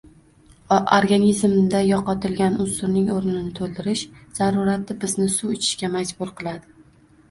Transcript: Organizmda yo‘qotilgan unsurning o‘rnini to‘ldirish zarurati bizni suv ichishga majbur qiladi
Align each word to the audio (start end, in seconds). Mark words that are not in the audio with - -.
Organizmda 0.95 1.81
yo‘qotilgan 1.89 2.57
unsurning 2.65 3.13
o‘rnini 3.19 3.55
to‘ldirish 3.63 4.05
zarurati 4.43 5.01
bizni 5.07 5.33
suv 5.41 5.57
ichishga 5.63 5.97
majbur 6.01 6.39
qiladi 6.39 6.81